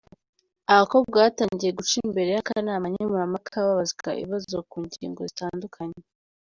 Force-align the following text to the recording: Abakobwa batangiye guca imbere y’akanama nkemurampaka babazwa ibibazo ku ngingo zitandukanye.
Abakobwa 0.73 1.15
batangiye 1.23 1.71
guca 1.77 1.93
imbere 2.05 2.29
y’akanama 2.35 2.85
nkemurampaka 2.91 3.57
babazwa 3.67 4.09
ibibazo 4.19 4.55
ku 4.69 4.77
ngingo 4.85 5.21
zitandukanye. 5.29 5.99